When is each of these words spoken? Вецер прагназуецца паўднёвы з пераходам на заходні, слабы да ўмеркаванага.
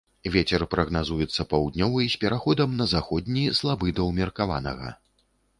Вецер 0.35 0.63
прагназуецца 0.71 1.45
паўднёвы 1.51 2.07
з 2.13 2.19
пераходам 2.25 2.75
на 2.81 2.89
заходні, 2.97 3.45
слабы 3.61 3.97
да 4.01 4.09
ўмеркаванага. 4.11 4.89